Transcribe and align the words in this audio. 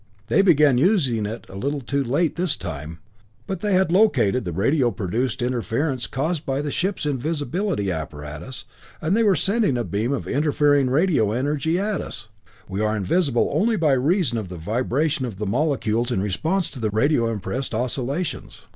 They 0.29 0.41
began 0.41 0.79
using 0.79 1.27
it 1.27 1.45
a 1.47 1.55
bit 1.57 1.85
too 1.85 2.03
late 2.03 2.35
this 2.35 2.55
time, 2.55 2.97
but 3.45 3.59
they 3.59 3.73
had 3.75 3.91
located 3.91 4.45
the 4.45 4.51
radio 4.51 4.89
produced 4.89 5.43
interference 5.43 6.07
caused 6.07 6.43
by 6.43 6.63
the 6.63 6.71
ship's 6.71 7.05
invisibility 7.05 7.91
apparatus, 7.91 8.65
and 8.99 9.15
they 9.15 9.21
were 9.21 9.35
sending 9.35 9.77
a 9.77 9.83
beam 9.83 10.11
of 10.11 10.27
interfering 10.27 10.89
radio 10.89 11.29
energy 11.33 11.77
at 11.77 12.01
us. 12.01 12.29
We 12.67 12.81
are 12.81 12.97
invisible 12.97 13.51
only 13.53 13.75
by 13.75 13.93
reason 13.93 14.39
of 14.39 14.47
the 14.49 14.57
vibration 14.57 15.23
of 15.23 15.37
the 15.37 15.45
molecules 15.45 16.09
in 16.09 16.19
response 16.23 16.71
to 16.71 16.79
the 16.79 16.89
radio 16.89 17.31
impressed 17.31 17.75
oscillations. 17.75 18.63